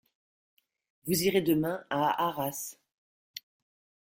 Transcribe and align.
Vous 1.05 1.21
irez 1.21 1.43
demain 1.43 1.83
à 1.91 2.25
Arras. 2.25 2.75